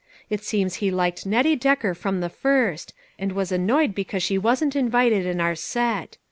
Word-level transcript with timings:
It 0.31 0.43
seems 0.43 0.77
he 0.81 0.89
liked 0.89 1.27
Nettie 1.27 1.55
Decker 1.55 1.93
from 1.93 2.21
the 2.21 2.29
first, 2.29 2.95
and 3.19 3.33
was 3.33 3.51
an 3.51 3.67
noyed 3.67 3.93
because 3.93 4.23
she 4.23 4.35
wasn't 4.39 4.75
invited 4.75 5.27
in 5.27 5.39
our 5.39 5.53
set. 5.53 6.17